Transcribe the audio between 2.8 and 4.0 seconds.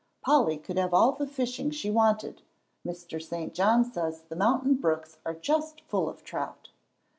Mr. St. John